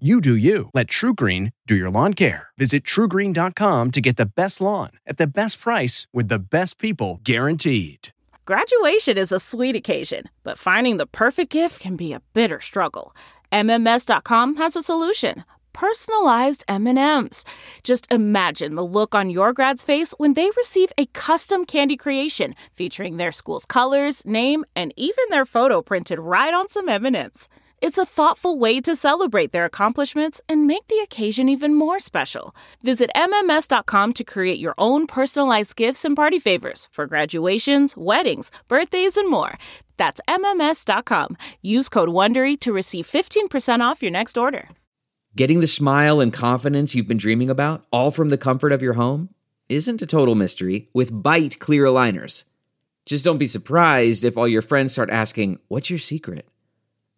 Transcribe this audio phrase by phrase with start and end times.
[0.00, 0.70] You do you.
[0.74, 2.48] Let TruGreen do your lawn care.
[2.58, 7.20] Visit trugreen.com to get the best lawn at the best price with the best people
[7.22, 8.08] guaranteed.
[8.44, 13.14] Graduation is a sweet occasion, but finding the perfect gift can be a bitter struggle.
[13.52, 15.44] MMS.com has a solution.
[15.72, 17.44] Personalized M&Ms.
[17.84, 22.56] Just imagine the look on your grad's face when they receive a custom candy creation
[22.72, 27.48] featuring their school's colors, name, and even their photo printed right on some M&Ms.
[27.84, 32.56] It's a thoughtful way to celebrate their accomplishments and make the occasion even more special.
[32.82, 39.18] Visit MMS.com to create your own personalized gifts and party favors for graduations, weddings, birthdays,
[39.18, 39.58] and more.
[39.98, 41.36] That's MMS.com.
[41.60, 44.70] Use code WONDERY to receive 15% off your next order.
[45.36, 48.94] Getting the smile and confidence you've been dreaming about, all from the comfort of your
[48.94, 49.28] home,
[49.68, 52.44] isn't a total mystery with Byte clear aligners.
[53.04, 56.48] Just don't be surprised if all your friends start asking, What's your secret?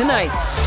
[0.00, 0.59] Tonight,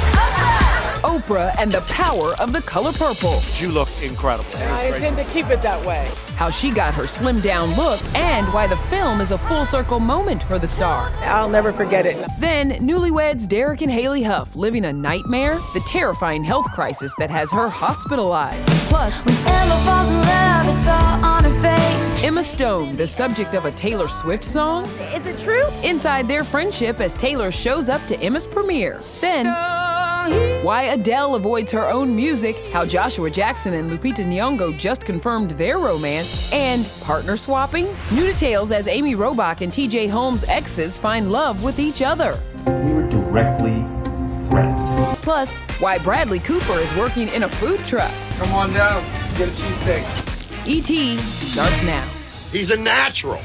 [1.23, 3.39] Oprah and the power of the color purple.
[3.57, 4.49] You look incredible.
[4.55, 6.07] I intend to keep it that way.
[6.35, 9.99] How she got her slim down look and why the film is a full circle
[9.99, 11.11] moment for the star.
[11.21, 12.25] I'll never forget it.
[12.39, 17.51] Then, newlyweds Derek and Hayley Hough living a nightmare, the terrifying health crisis that has
[17.51, 18.67] her hospitalized.
[18.89, 22.23] Plus, when Emma falls in love, it's all on her face.
[22.23, 24.85] Emma Stone, the subject of a Taylor Swift song.
[25.13, 25.67] Is it true?
[25.83, 29.01] Inside their friendship as Taylor shows up to Emma's premiere.
[29.19, 29.45] Then,
[30.63, 35.77] why Adele avoids her own music, how Joshua Jackson and Lupita Nyong'o just confirmed their
[35.77, 37.87] romance, and partner swapping?
[38.11, 42.39] New details as Amy Robach and TJ Holmes' exes find love with each other.
[42.65, 43.85] We were directly
[44.49, 44.77] threatened.
[45.23, 48.11] Plus, why Bradley Cooper is working in a food truck.
[48.37, 49.03] Come on down,
[49.37, 50.67] get a cheesesteak.
[50.67, 51.17] E.T.
[51.17, 52.07] starts now.
[52.51, 53.39] He's a natural.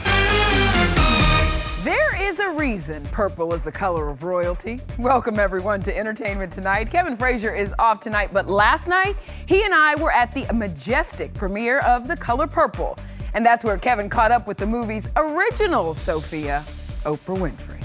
[2.56, 4.80] Reason purple is the color of royalty.
[4.98, 6.90] Welcome, everyone, to Entertainment Tonight.
[6.90, 9.16] Kevin Frazier is off tonight, but last night,
[9.46, 12.98] he and I were at the majestic premiere of The Color Purple.
[13.34, 16.64] And that's where Kevin caught up with the movie's original Sofia,
[17.04, 17.84] Oprah Winfrey.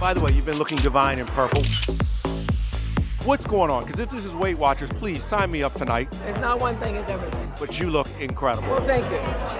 [0.00, 1.62] By the way, you've been looking divine in purple.
[3.24, 3.84] What's going on?
[3.84, 6.14] Because if this is Weight Watchers, please sign me up tonight.
[6.26, 7.50] It's not one thing, it's everything.
[7.58, 8.68] But you look incredible.
[8.68, 9.16] Well, thank you.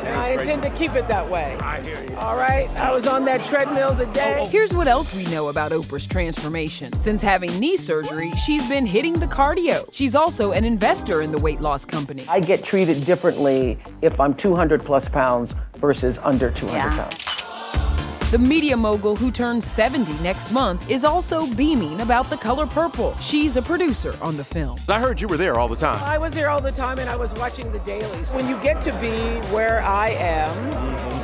[0.06, 1.56] And I intend to keep it that way.
[1.62, 2.14] I hear you.
[2.16, 2.68] All right?
[2.78, 4.36] I was on that treadmill today.
[4.40, 4.48] Oh, oh.
[4.50, 6.92] Here's what else we know about Oprah's transformation.
[6.98, 9.88] Since having knee surgery, she's been hitting the cardio.
[9.92, 12.26] She's also an investor in the weight loss company.
[12.28, 16.96] I get treated differently if I'm 200 plus pounds versus under 200 Yeah.
[17.08, 17.33] pounds.
[18.34, 23.16] The media mogul who turns 70 next month is also beaming about the color purple.
[23.18, 24.76] She's a producer on the film.
[24.88, 26.02] I heard you were there all the time.
[26.02, 28.32] I was here all the time and I was watching the dailies.
[28.32, 30.50] When you get to be where I am,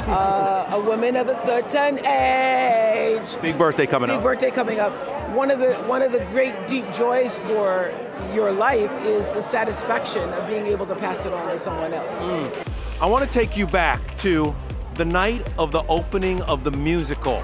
[0.09, 4.21] uh, a woman of a certain age, Big birthday coming big up.
[4.21, 4.93] Big birthday coming up.
[5.31, 7.93] One of the one of the great deep joys for
[8.33, 13.01] your life is the satisfaction of being able to pass it on to someone else.
[13.03, 14.55] I want to take you back to
[15.01, 17.43] the night of the opening of the musical.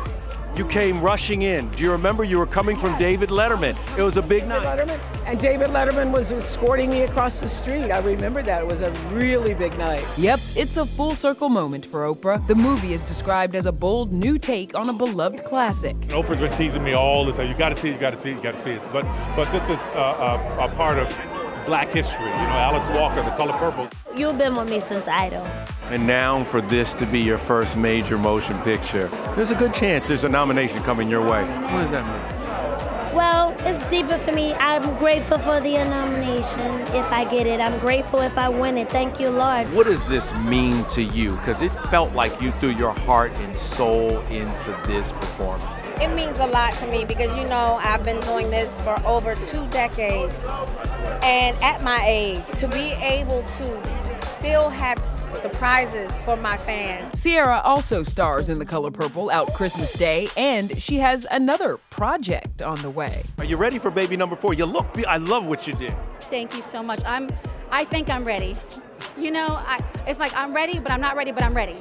[0.59, 1.71] You came rushing in.
[1.71, 3.75] Do you remember you were coming from David Letterman?
[3.97, 4.63] It was a big night.
[4.63, 7.91] Letterman and David Letterman was escorting me across the street.
[7.91, 8.61] I remember that.
[8.61, 10.05] It was a really big night.
[10.19, 12.47] Yep, it's a full circle moment for Oprah.
[12.47, 15.97] The movie is described as a bold new take on a beloved classic.
[16.09, 17.49] Oprah's been teasing me all the time.
[17.49, 17.95] You got to see it.
[17.95, 18.37] You got to see it.
[18.37, 18.87] You got to see it.
[18.93, 21.09] But but this is uh, a, a part of
[21.65, 22.27] Black history.
[22.27, 23.89] You know, Alice Walker, The Color Purple.
[24.15, 25.45] You've been with me since Idol.
[25.89, 29.07] And now for this to be your first major motion picture,
[29.37, 31.45] there's a good chance there's a nomination coming your way.
[31.45, 33.15] What does that mean?
[33.15, 34.53] Well, It's deeper for me.
[34.55, 36.61] I'm grateful for the nomination.
[36.95, 38.89] If I get it, I'm grateful if I win it.
[38.89, 39.73] Thank you, Lord.
[39.73, 41.37] What does this mean to you?
[41.37, 45.65] Because it felt like you threw your heart and soul into this performance.
[46.01, 49.35] It means a lot to me because you know I've been doing this for over
[49.35, 50.35] two decades.
[51.23, 57.23] And at my age, to be able to still have surprises for my fans.
[57.23, 62.63] Ciara also stars in The Color Purple out Christmas Day, and she has another project
[62.63, 63.25] on the way.
[63.39, 64.55] Are you ready for baby number four?
[64.55, 65.95] You look, I love what you did.
[66.21, 67.05] Thank you so much.
[67.05, 67.31] I'm,
[67.71, 68.57] I think I'm ready.
[69.17, 71.77] You know, I, it's like I'm ready, but I'm not ready, but I'm ready.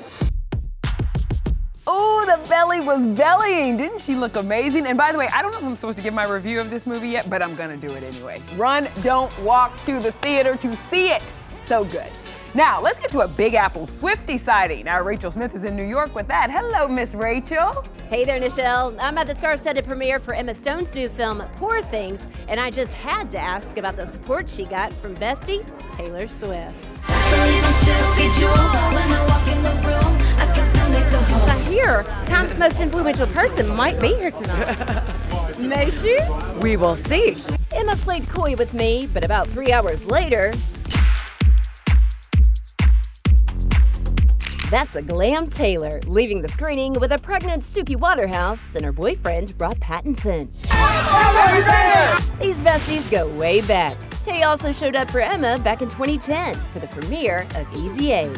[1.88, 3.78] Oh, the belly was bellying.
[3.78, 4.88] Didn't she look amazing?
[4.88, 6.72] And by the way, I don't know if I'm supposed to give my review of
[6.72, 8.38] this movie yet, but I'm gonna do it anyway.
[8.56, 11.24] Run, don't walk to the theater to see it.
[11.66, 12.10] So good.
[12.56, 14.88] Now, let's get to a Big Apple Swiftie sighting.
[14.88, 16.50] Our Rachel Smith is in New York with that.
[16.50, 17.86] Hello, Miss Rachel.
[18.10, 18.98] Hey there, Nischelle.
[19.00, 22.94] I'm at the star-studded premiere for Emma Stone's new film, Poor Things, and I just
[22.94, 25.64] had to ask about the support she got from bestie
[25.98, 26.76] Taylor Swift.
[31.14, 35.58] I hear Time's most influential person might be here tonight.
[35.60, 36.18] May she?
[36.62, 37.38] We will see.
[37.72, 40.54] Emma played coy with me, but about three hours later,
[44.72, 49.54] That's a glam Taylor, leaving the screening with a pregnant Suki Waterhouse and her boyfriend,
[49.60, 50.52] Rob Pattinson.
[52.40, 53.96] These besties go way back.
[54.24, 58.34] Tay also showed up for Emma back in 2010 for the premiere of Easy A.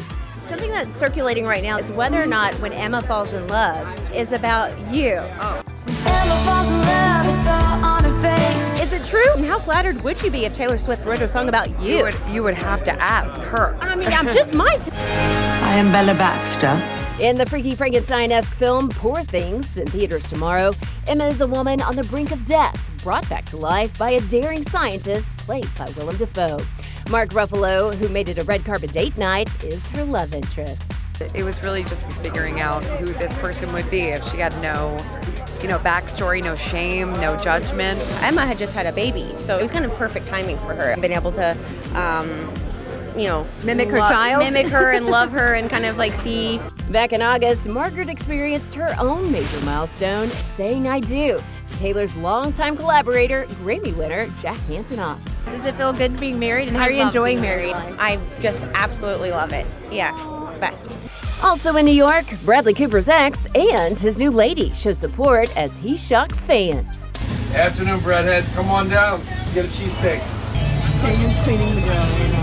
[0.48, 4.32] Something that's circulating right now is whether or not when Emma falls in love is
[4.32, 5.16] about you.
[5.18, 5.62] Oh.
[6.06, 8.80] Emma falls in love, it's all on her face.
[8.80, 9.34] Is it true?
[9.34, 11.98] And how flattered would you be if Taylor Swift wrote a song about you?
[11.98, 13.76] You would, you would have to ask her.
[13.82, 14.90] I mean, I'm just might.
[14.90, 16.82] I am Bella Baxter.
[17.22, 20.72] In the Freaky Frankenstein esque film Poor Things, in theaters tomorrow,
[21.08, 24.20] Emma is a woman on the brink of death, brought back to life by a
[24.28, 26.58] daring scientist played by Willem Dafoe.
[27.10, 30.82] Mark Ruffalo, who made it a red carpet date night, is her love interest.
[31.34, 34.94] It was really just figuring out who this person would be if she had no,
[35.62, 37.98] you know, backstory, no shame, no judgment.
[38.22, 40.94] Emma had just had a baby, so it was kind of perfect timing for her.
[41.00, 41.56] Been able to,
[41.94, 42.52] um,
[43.18, 46.60] you know, mimic her child, mimic her, and love her, and kind of like see.
[46.90, 52.76] Back in August, Margaret experienced her own major milestone, saying "I do" to Taylor's longtime
[52.76, 55.18] collaborator, Grammy winner Jack Antonoff.
[55.46, 57.74] Does it feel good being married, and how are you enjoying married?
[57.74, 59.66] I just absolutely love it.
[59.90, 61.44] Yeah, it's the best.
[61.44, 65.96] Also in New York, Bradley Cooper's ex and his new lady show support as he
[65.96, 67.06] shocks fans.
[67.54, 68.54] Afternoon, breadheads.
[68.54, 69.20] Come on down.
[69.54, 70.20] Get a cheesesteak.
[71.00, 72.37] Kagan's cleaning the grill right now.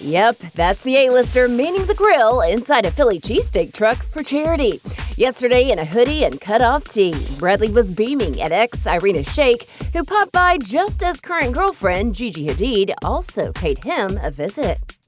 [0.00, 4.80] Yep, that's the A-lister manning the grill inside a Philly cheesesteak truck for charity.
[5.16, 10.02] Yesterday, in a hoodie and cut-off tee, Bradley was beaming at ex Irina Shayk, who
[10.04, 14.99] popped by just as current girlfriend Gigi Hadid also paid him a visit.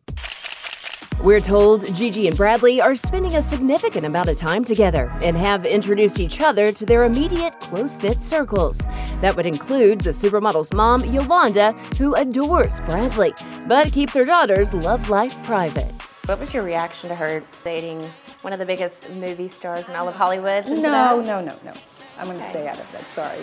[1.23, 5.65] We're told Gigi and Bradley are spending a significant amount of time together and have
[5.65, 8.79] introduced each other to their immediate close knit circles.
[9.21, 13.33] That would include the supermodel's mom, Yolanda, who adores Bradley,
[13.69, 15.93] but keeps her daughter's love life private.
[16.27, 18.03] What was your reaction to her dating
[18.41, 20.67] one of the biggest movie stars in all of Hollywood?
[20.69, 21.73] No, no, no, no.
[22.19, 23.03] I'm going to stay out of that.
[23.03, 23.39] Sorry.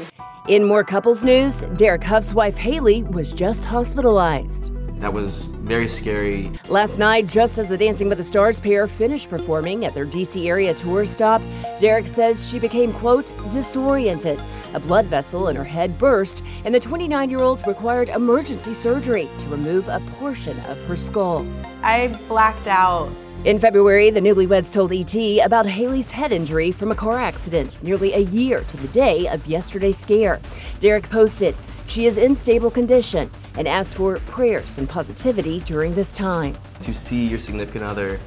[0.50, 4.70] In more couples news, Derek Hough's wife Hayley was just hospitalized.
[5.00, 6.52] That was very scary.
[6.68, 10.46] Last night, just as the Dancing with the Stars pair finished performing at their DC
[10.46, 11.42] area tour stop,
[11.80, 14.42] Derek says she became, quote, disoriented.
[14.74, 19.30] A blood vessel in her head burst, and the 29 year old required emergency surgery
[19.38, 21.48] to remove a portion of her skull.
[21.82, 23.10] I blacked out.
[23.46, 28.14] In February, the newlyweds told ET about Hayley's head injury from a car accident nearly
[28.14, 30.42] a year to the day of yesterday's scare.
[30.82, 31.56] Derek posted,
[31.88, 36.58] She is in stable condition and asked for prayers and positivity during this time.
[36.82, 38.20] To see your significant other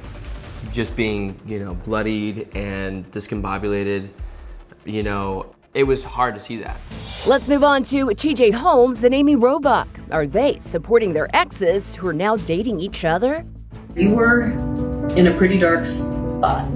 [0.71, 4.09] just being, you know, bloodied and discombobulated,
[4.83, 6.77] you know, it was hard to see that.
[7.27, 9.87] Let's move on to TJ Holmes and Amy Robach.
[10.11, 13.45] Are they supporting their exes who are now dating each other?
[13.95, 14.72] We were
[15.15, 16.67] in a pretty dark spot.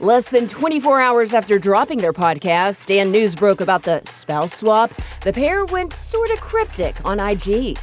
[0.00, 4.90] Less than 24 hours after dropping their podcast and news broke about the spouse swap,
[5.20, 7.78] the pair went sort of cryptic on IG.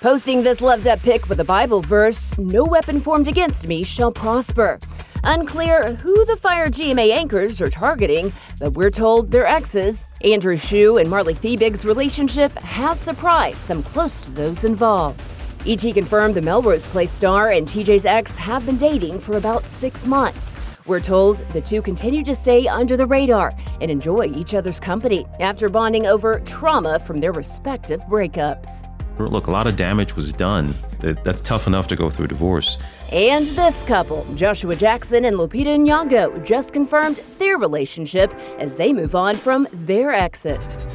[0.00, 4.10] Posting this loved up pic with a Bible verse, No weapon formed against me shall
[4.10, 4.78] prosper.
[5.24, 10.04] Unclear who the Fire GMA anchors are targeting, but we're told they're exes.
[10.24, 15.22] Andrew Shue and Marilee Fiebig's relationship has surprised some close to those involved.
[15.64, 20.04] ET confirmed the Melrose Place star and TJ's ex have been dating for about six
[20.04, 20.56] months.
[20.86, 25.24] We're told the two continue to stay under the radar and enjoy each other's company
[25.38, 28.88] after bonding over trauma from their respective breakups.
[29.18, 30.74] Look, a lot of damage was done.
[30.98, 32.76] That's tough enough to go through a divorce.
[33.12, 39.14] And this couple, Joshua Jackson and Lupita Nyong'o, just confirmed their relationship as they move
[39.14, 40.86] on from their exes.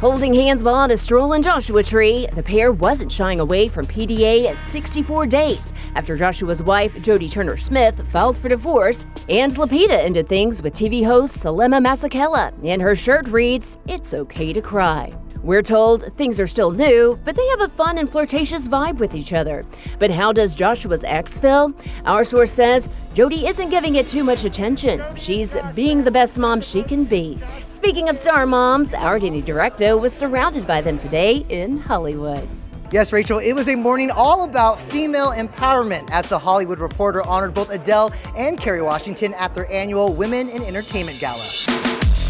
[0.00, 3.84] Holding hands while on a stroll in Joshua Tree, the pair wasn't shying away from
[3.84, 10.26] PDA 64 days after Joshua's wife, Jodie Turner Smith, filed for divorce, and Lupita ended
[10.26, 15.12] things with TV host Selema Masekela, and her shirt reads, It's okay to cry.
[15.42, 19.14] We're told things are still new, but they have a fun and flirtatious vibe with
[19.14, 19.64] each other.
[19.98, 21.72] But how does Joshua's ex feel?
[22.04, 25.02] Our source says Jodie isn't giving it too much attention.
[25.16, 27.40] She's being the best mom she can be.
[27.68, 32.46] Speaking of star moms, our Denny Directo was surrounded by them today in Hollywood.
[32.92, 37.54] Yes, Rachel, it was a morning all about female empowerment as the Hollywood Reporter honored
[37.54, 42.29] both Adele and Kerry Washington at their annual Women in Entertainment Gala.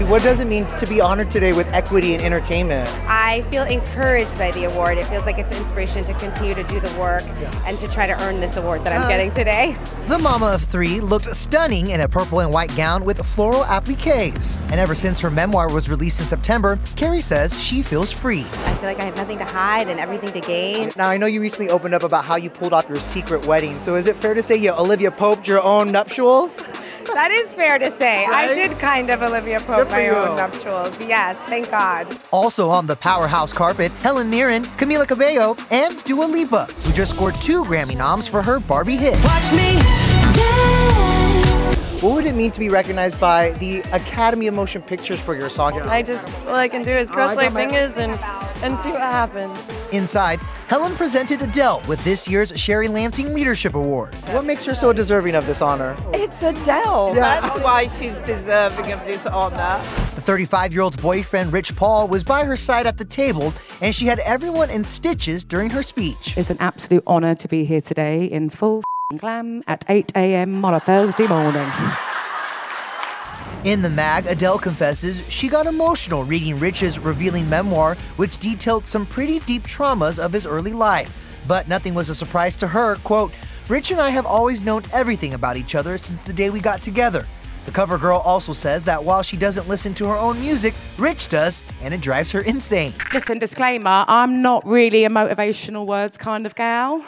[0.00, 2.88] What does it mean to be honored today with equity in entertainment?
[3.08, 4.98] I feel encouraged by the award.
[4.98, 7.22] It feels like it's an inspiration to continue to do the work
[7.64, 9.76] and to try to earn this award that I'm Uh, getting today.
[10.08, 14.56] The mama of three looked stunning in a purple and white gown with floral appliques.
[14.70, 18.44] And ever since her memoir was released in September, Kerry says she feels free.
[18.66, 20.90] I feel like I have nothing to hide and everything to gain.
[20.96, 23.78] Now, I know you recently opened up about how you pulled off your secret wedding.
[23.78, 26.62] So is it fair to say you Olivia Pope your own nuptials?
[27.14, 28.24] That is fair to say.
[28.26, 30.12] I did kind of Olivia Pope my you.
[30.12, 30.98] own nuptials.
[31.00, 32.06] Yes, thank God.
[32.32, 37.34] Also on the powerhouse carpet, Helen Mirren, Camila Cabello, and Dua Lipa, who just scored
[37.36, 39.16] two Grammy noms for her Barbie hit.
[39.24, 41.13] Watch me
[42.04, 45.48] What would it mean to be recognized by the Academy of Motion Pictures for your
[45.48, 45.80] song?
[45.80, 48.12] I just all I can do is oh, cross I my fingers and
[48.62, 49.58] and see what happens.
[49.90, 54.14] Inside, Helen presented Adele with this year's Sherry Lansing Leadership Award.
[54.34, 55.96] What makes her so deserving of this honor?
[56.12, 57.14] It's Adele.
[57.16, 57.40] Yeah.
[57.40, 59.82] That's why she's deserving of this honor.
[60.14, 63.94] The 35 year old's boyfriend, Rich Paul, was by her side at the table, and
[63.94, 66.36] she had everyone in stitches during her speech.
[66.36, 70.64] It's an absolute honour to be here today in full f***ing glam at 8 a.m.
[70.64, 71.68] on a Thursday morning.
[73.64, 79.06] In the mag, Adele confesses she got emotional reading Rich's revealing memoir, which detailed some
[79.06, 81.38] pretty deep traumas of his early life.
[81.46, 82.96] But nothing was a surprise to her.
[82.96, 83.32] Quote,
[83.68, 86.80] Rich and I have always known everything about each other since the day we got
[86.80, 87.26] together.
[87.64, 91.28] The cover girl also says that while she doesn't listen to her own music, Rich
[91.28, 92.92] does, and it drives her insane.
[93.12, 97.04] Listen, disclaimer I'm not really a motivational words kind of gal.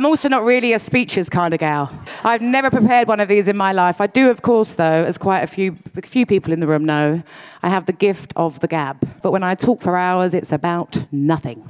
[0.00, 1.92] I'm also not really a speeches kind of gal.
[2.24, 4.00] I've never prepared one of these in my life.
[4.00, 7.22] I do, of course, though, as quite a few, few people in the room know,
[7.62, 8.96] I have the gift of the gab.
[9.20, 11.68] But when I talk for hours, it's about nothing.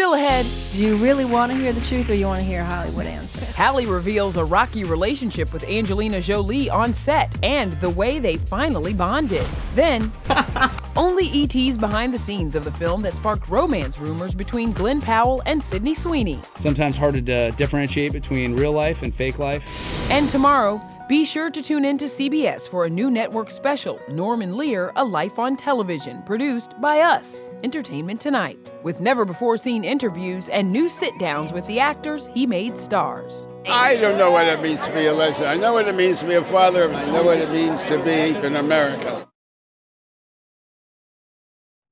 [0.00, 0.46] Still ahead.
[0.72, 3.06] Do you really want to hear the truth or you want to hear a Hollywood
[3.06, 3.44] answer?
[3.54, 8.94] Halle reveals a rocky relationship with Angelina Jolie on set and the way they finally
[8.94, 9.46] bonded.
[9.74, 10.10] Then,
[10.96, 15.42] only ET's behind the scenes of the film that sparked romance rumors between Glen Powell
[15.44, 16.40] and Sydney Sweeney.
[16.56, 19.62] Sometimes hard to uh, differentiate between real life and fake life.
[20.10, 20.80] And tomorrow,
[21.10, 25.04] be sure to tune in to CBS for a new network special, Norman Lear, A
[25.04, 30.88] Life on Television, produced by us, Entertainment Tonight, with never before seen interviews and new
[30.88, 33.48] sit downs with the actors he made stars.
[33.66, 35.46] I don't know what it means to be a legend.
[35.46, 36.88] I know what it means to be a father.
[36.94, 39.24] I know what it means to be an American.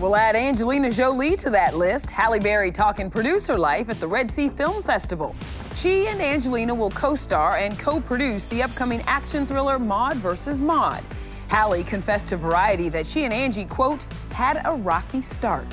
[0.00, 2.10] We'll add Angelina Jolie to that list.
[2.10, 5.36] Halle Berry talking producer life at the Red Sea Film Festival.
[5.76, 10.60] She and Angelina will co star and co produce the upcoming action thriller Maude vs.
[10.60, 11.02] Maude.
[11.48, 15.72] Halle confessed to Variety that she and Angie, quote, had a rocky start.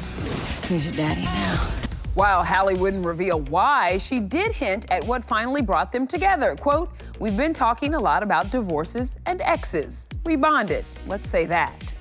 [0.68, 1.56] Who's your daddy now?
[2.14, 6.56] While Halle wouldn't reveal why, she did hint at what finally brought them together.
[6.56, 10.10] Quote, We've been talking a lot about divorces and exes.
[10.26, 11.96] We bonded, let's say that.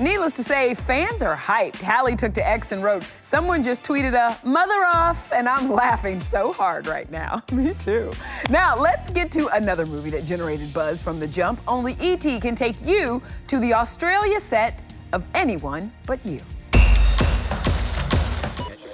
[0.00, 1.76] Needless to say, fans are hyped.
[1.76, 6.18] Halle took to X and wrote, Someone just tweeted a mother off, and I'm laughing
[6.18, 7.42] so hard right now.
[7.52, 8.10] Me too.
[8.48, 11.60] Now, let's get to another movie that generated buzz from the jump.
[11.68, 12.40] Only E.T.
[12.40, 14.82] can take you to the Australia set
[15.12, 16.40] of anyone but you.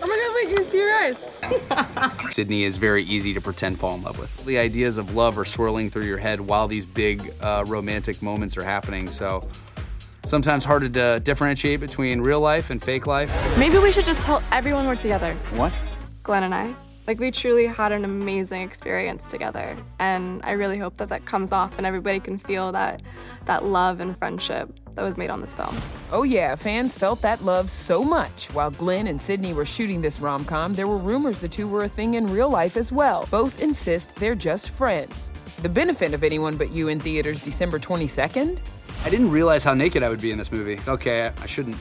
[0.01, 2.33] Oh my god, wait, can't see your eyes.
[2.35, 4.45] Sydney is very easy to pretend fall in love with.
[4.45, 8.57] The ideas of love are swirling through your head while these big uh, romantic moments
[8.57, 9.07] are happening.
[9.11, 9.49] So
[10.29, 13.31] sometimes hard to differentiate between real life and fake life.
[13.59, 15.35] Maybe we should just tell everyone we're together.
[15.55, 15.73] What?
[16.23, 16.75] Glen and I.
[17.07, 19.75] Like, we truly had an amazing experience together.
[19.99, 23.03] And I really hope that that comes off and everybody can feel that,
[23.47, 25.75] that love and friendship that was made on this film.
[26.13, 28.49] Oh, yeah, fans felt that love so much.
[28.53, 31.85] While Glen and Sydney were shooting this rom com, there were rumors the two were
[31.85, 33.27] a thing in real life as well.
[33.31, 35.33] Both insist they're just friends.
[35.63, 38.59] The benefit of anyone but you in theaters December 22nd?
[39.05, 40.79] I didn't realize how naked I would be in this movie.
[40.89, 41.77] Okay, I shouldn't,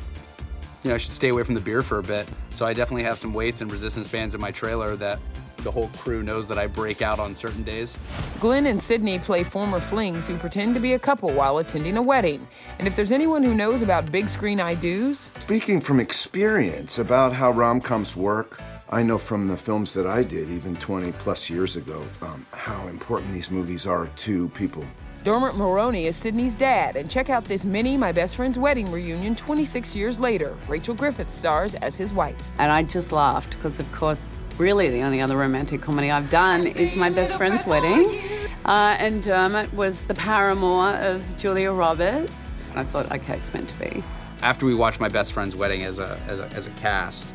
[0.83, 2.27] you know, I should stay away from the beer for a bit.
[2.51, 5.19] So I definitely have some weights and resistance bands in my trailer that
[5.63, 7.97] the whole crew knows that I break out on certain days.
[8.39, 12.01] Glen and Sydney play former flings who pretend to be a couple while attending a
[12.01, 12.47] wedding.
[12.79, 17.33] And if there's anyone who knows about big screen I do's, Speaking from experience about
[17.33, 21.49] how rom coms work, I know from the films that I did, even 20 plus
[21.49, 24.85] years ago, um, how important these movies are to people.
[25.27, 26.95] Dermot Mulroney is Sydney's dad.
[26.95, 30.55] And check out this mini My Best Friend's Wedding reunion 26 years later.
[30.69, 32.37] Rachel Griffiths stars as his wife.
[32.59, 36.65] And I just laughed because, of course, really the only other romantic comedy I've done
[36.65, 38.21] is My Best Friend's Wedding.
[38.63, 42.55] Uh, and Dermot was the paramour of Julia Roberts.
[42.69, 44.01] And I thought, okay, it's meant to be.
[44.41, 47.33] After we watched my best friend's wedding as a, as a, as a cast,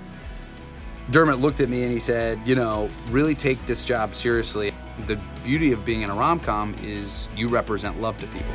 [1.11, 4.73] Dermot looked at me and he said, you know, really take this job seriously.
[5.07, 8.53] The beauty of being in a rom com is you represent love to people.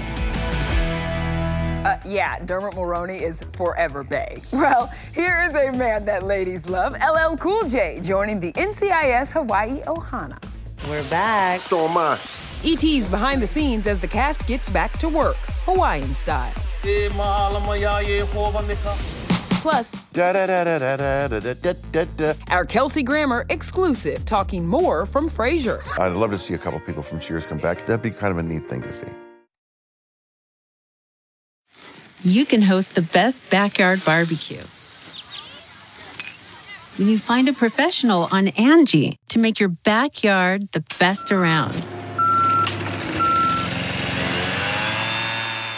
[1.85, 4.41] Uh, yeah, Dermot Mulroney is forever Bay.
[4.51, 9.81] Well, here is a man that ladies love, LL Cool J, joining the NCIS Hawaii
[9.81, 10.41] Ohana.
[10.89, 11.59] We're back.
[11.61, 12.17] So am I.
[12.63, 16.53] ET's behind the scenes as the cast gets back to work, Hawaiian style.
[19.67, 20.05] Plus,
[22.49, 25.81] our Kelsey Grammer exclusive, talking more from Frasier.
[25.99, 27.85] I'd love to see a couple people from Cheers come back.
[27.85, 29.07] That'd be kind of a neat thing to see.
[32.23, 34.63] you can host the best backyard barbecue.
[36.97, 41.75] When you find a professional on Angie to make your backyard the best around.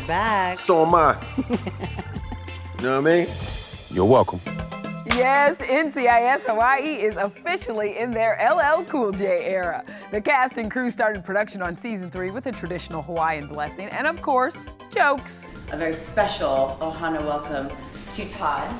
[0.00, 0.58] We're back.
[0.60, 1.16] So am I.
[1.36, 1.44] you
[2.82, 3.26] know what I mean?
[3.90, 4.40] You're welcome.
[5.14, 9.84] Yes, NCIS Hawaii is officially in their LL Cool J era.
[10.10, 14.06] The cast and crew started production on season three with a traditional Hawaiian blessing and,
[14.06, 15.50] of course, jokes.
[15.72, 17.68] A very special Ohana welcome
[18.12, 18.72] to Todd.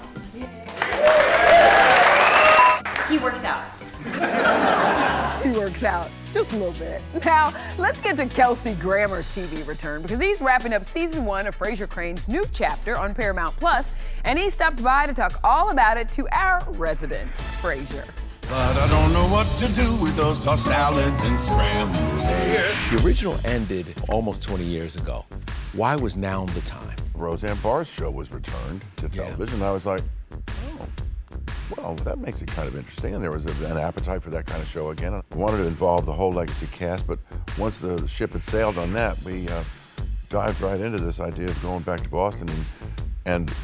[3.11, 3.80] He works out.
[5.43, 7.03] he works out just a little bit.
[7.25, 11.59] Now, let's get to Kelsey Grammer's TV return because he's wrapping up season one of
[11.59, 13.93] Frasier Crane's new chapter on Paramount Plus,
[14.25, 18.07] and he stopped by to talk all about it to our resident Frasier.
[18.43, 22.77] But I don't know what to do with those tossed salads and scrambled eggs.
[22.91, 25.25] The original ended almost 20 years ago.
[25.73, 26.97] Why was now the time?
[27.15, 29.63] Roseanne Barr's show was returned to television.
[29.63, 30.01] I was like,
[31.77, 33.15] well, that makes it kind of interesting.
[33.15, 35.15] And there was a, an appetite for that kind of show again.
[35.15, 37.19] I wanted to involve the whole legacy cast, but
[37.59, 39.63] once the ship had sailed on that, we uh,
[40.29, 42.65] dived right into this idea of going back to Boston and,
[43.27, 43.55] and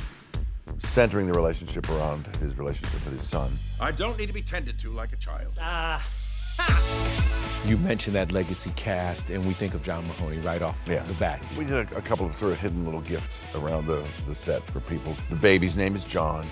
[0.78, 3.50] centering the relationship around his relationship with his son.
[3.80, 5.54] I don't need to be tended to like a child.
[5.60, 6.04] Ah.
[7.66, 11.02] You mentioned that legacy cast, and we think of John Mahoney right off Yeah.
[11.02, 11.44] the bat.
[11.58, 14.62] We did a, a couple of sort of hidden little gifts around the, the set
[14.62, 15.16] for people.
[15.30, 16.46] The baby's name is John.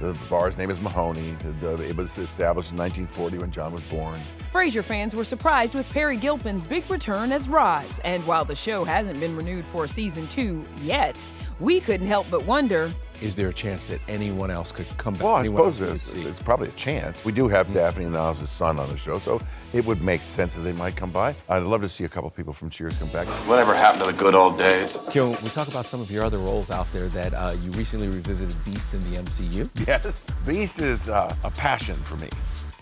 [0.00, 1.34] The bar's name is Mahoney.
[1.60, 4.18] The, the, it was established in 1940 when John was born.
[4.52, 8.84] Frasier fans were surprised with Peri Gilpin's big return as Roz, and while the show
[8.84, 11.26] hasn't been renewed for season two yet,
[11.58, 15.24] we couldn't help but wonder is there a chance that anyone else could come back?
[15.24, 17.24] Well, I anyone suppose else we could it's, probably a chance.
[17.24, 17.74] We do have hmm.
[17.74, 19.40] Daphne and Niles' son on the show, so
[19.72, 21.34] it would make sense that they might come by.
[21.48, 23.26] I'd love to see a couple people from Cheers come back.
[23.46, 24.96] Whatever happened to the good old days?
[25.10, 28.08] Can we talk about some of your other roles out there that uh, you recently
[28.08, 29.68] revisited Beast in the MCU?
[29.86, 32.28] Yes, Beast is uh, a passion for me.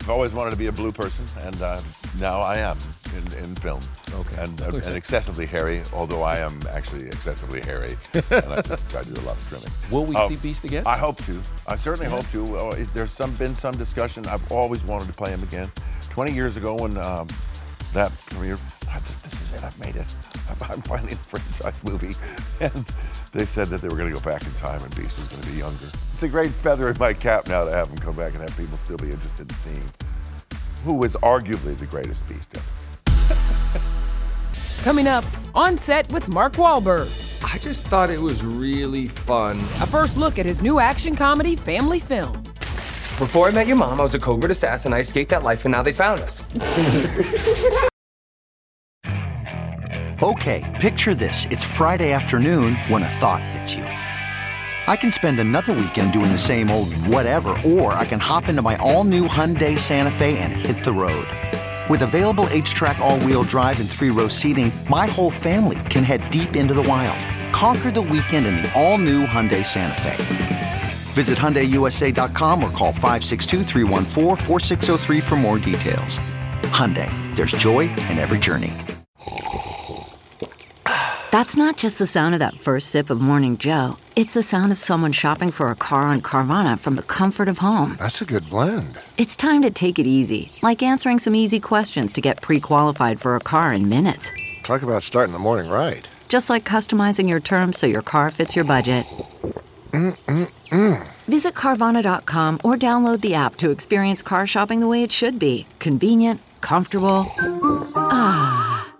[0.01, 1.81] I've always wanted to be a blue person, and uh,
[2.21, 2.79] now I am
[3.17, 3.81] in, in film.
[4.13, 4.41] Okay.
[4.45, 9.15] And, uh, and excessively hairy, although I am actually excessively hairy, and I, I do
[9.15, 9.73] a lot of trimming.
[9.91, 10.85] Will we Oh, see Beast again?
[10.87, 11.41] I hope to.
[11.67, 12.21] I certainly Yeah.
[12.23, 12.57] hope to.
[12.59, 14.25] Oh, is- there's some been some discussion.
[14.27, 15.69] I've always wanted to play him again.
[16.17, 17.29] 20 years ago, when um,
[17.93, 19.63] that premiered, I thought, this is it.
[19.63, 20.17] I've made it.
[20.49, 22.15] I'm, I'm finally in a franchise movie,
[22.63, 22.87] and
[23.35, 25.43] they said that they were going to go back in time, and Beast was going
[25.43, 25.85] to be younger.
[25.85, 28.57] It's a great feather in my cap now to have him come back and have
[28.57, 29.93] people still be interested in seeing
[30.85, 33.83] who is arguably the greatest Beast ever.
[34.83, 35.25] Coming up,
[35.55, 37.11] on set with Mark Wahlberg.
[37.45, 39.59] I just thought it was really fun.
[39.83, 42.46] A first look at his new action comedy family film.
[43.19, 44.93] Before I met your mom, I was a covert assassin.
[44.93, 46.45] I escaped that life, and now they found us.
[50.23, 51.45] Okay, picture this.
[51.51, 53.85] It's Friday afternoon when a thought hits you.
[53.85, 58.63] I can spend another weekend doing the same old whatever, or I can hop into
[58.63, 61.29] my all new Hyundai Santa Fe and hit the road.
[61.91, 66.29] With available HTRAC, all wheel drive, and three row seating, my whole family can head
[66.31, 67.21] deep into the wild.
[67.53, 70.76] Conquer the weekend in the all new Hyundai Santa Fe.
[71.17, 76.21] Visit HyundaiUSA.com or call 562-314-4603 for more details.
[76.77, 78.75] Hyundai, there's joy in every journey.
[81.33, 83.97] That's not just the sound of that first sip of Morning Joe.
[84.15, 87.57] It's the sound of someone shopping for a car on Carvana from the comfort of
[87.59, 87.97] home.
[87.99, 89.01] That's a good blend.
[89.17, 93.21] It's time to take it easy, like answering some easy questions to get pre qualified
[93.21, 94.31] for a car in minutes.
[94.65, 96.07] Talk about starting the morning right.
[96.29, 99.07] Just like customizing your terms so your car fits your budget.
[99.97, 101.07] Mm-mm-mm.
[101.27, 105.67] Visit Carvana.com or download the app to experience car shopping the way it should be
[105.79, 107.25] convenient, comfortable.
[107.97, 108.93] Ah.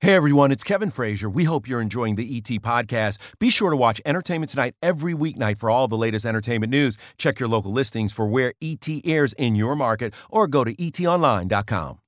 [0.00, 1.30] Hey everyone, it's Kevin Frazier.
[1.30, 3.18] We hope you're enjoying the ET podcast.
[3.38, 6.98] Be sure to watch Entertainment Tonight every weeknight for all the latest entertainment news.
[7.16, 12.00] Check your local listings for where ET airs in your market or go to etonline.com.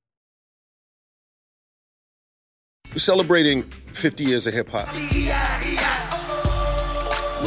[2.93, 4.89] We're celebrating 50 years of hip hop.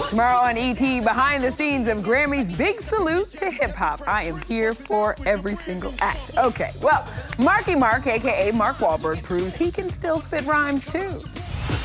[0.10, 4.02] Tomorrow on ET, behind the scenes of Grammy's big salute to hip hop.
[4.08, 6.32] I am here for every single act.
[6.36, 11.12] Okay, well, Marky Mark, aka Mark Wahlberg, proves he can still spit rhymes too.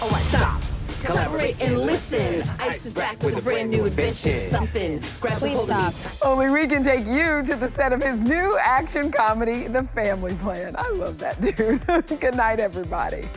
[0.00, 0.62] Oh, I stop.
[1.02, 2.42] Collaborate and listen.
[2.60, 4.40] Ice is back with a brand new adventure.
[4.48, 5.02] Something.
[5.20, 6.26] Grab Please hold stop.
[6.26, 10.34] Only we can take you to the set of his new action comedy, The Family
[10.36, 10.76] Plan.
[10.78, 11.86] I love that dude.
[12.20, 13.28] Good night, everybody.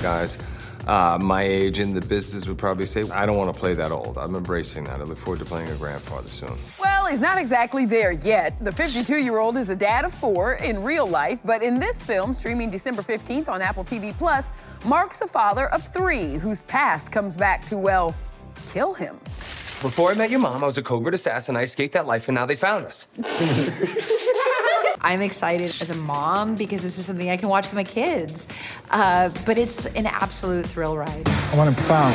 [0.00, 0.38] Guys,
[0.86, 3.92] uh, my age in the business would probably say, I don't want to play that
[3.92, 4.18] old.
[4.18, 5.00] I'm embracing that.
[5.00, 6.54] I look forward to playing a grandfather soon.
[6.80, 8.62] Well, he's not exactly there yet.
[8.64, 12.04] The 52 year old is a dad of four in real life, but in this
[12.04, 14.46] film, streaming December 15th on Apple TV Plus,
[14.86, 18.14] Mark's a father of three whose past comes back to, well,
[18.72, 19.18] kill him.
[19.82, 21.56] Before I met your mom, I was a covert assassin.
[21.56, 23.08] I escaped that life, and now they found us.
[25.04, 28.48] I'm excited as a mom because this is something I can watch with my kids.
[28.88, 31.28] Uh, but it's an absolute thrill ride.
[31.28, 32.14] I want him found.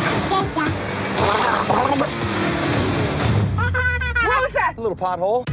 [4.26, 4.74] What was that?
[4.76, 5.46] A little pothole.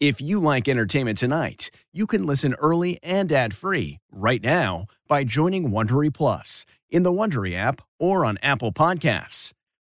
[0.00, 5.70] If you like entertainment tonight, you can listen early and ad-free right now by joining
[5.70, 9.52] Wondery Plus in the Wondery app or on Apple Podcasts.